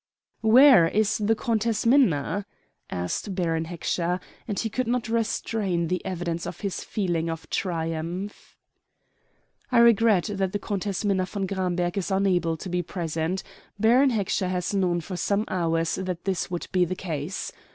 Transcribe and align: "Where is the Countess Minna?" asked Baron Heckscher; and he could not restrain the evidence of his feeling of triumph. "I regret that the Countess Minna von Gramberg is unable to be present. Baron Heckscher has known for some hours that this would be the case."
"Where 0.41 0.87
is 0.87 1.19
the 1.19 1.35
Countess 1.35 1.85
Minna?" 1.85 2.47
asked 2.89 3.35
Baron 3.35 3.65
Heckscher; 3.65 4.19
and 4.47 4.59
he 4.59 4.67
could 4.67 4.87
not 4.87 5.07
restrain 5.09 5.89
the 5.89 6.03
evidence 6.03 6.47
of 6.47 6.61
his 6.61 6.83
feeling 6.83 7.29
of 7.29 7.47
triumph. 7.51 8.57
"I 9.71 9.77
regret 9.77 10.31
that 10.33 10.53
the 10.53 10.57
Countess 10.57 11.05
Minna 11.05 11.25
von 11.27 11.45
Gramberg 11.45 11.97
is 11.99 12.09
unable 12.09 12.57
to 12.57 12.67
be 12.67 12.81
present. 12.81 13.43
Baron 13.79 14.09
Heckscher 14.09 14.49
has 14.49 14.73
known 14.73 15.01
for 15.01 15.17
some 15.17 15.45
hours 15.47 15.93
that 15.93 16.23
this 16.25 16.49
would 16.49 16.65
be 16.71 16.83
the 16.83 16.95
case." 16.95 17.51